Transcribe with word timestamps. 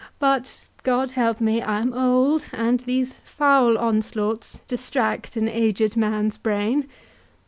But, 0.17 0.65
God 0.81 1.11
help 1.11 1.39
me, 1.39 1.61
I 1.61 1.79
am 1.79 1.93
old, 1.93 2.47
and 2.53 2.79
these 2.79 3.13
foul 3.23 3.77
onslaughts 3.77 4.59
distract 4.67 5.37
an 5.37 5.47
aged 5.47 5.95
man's 5.95 6.37
brain. 6.37 6.87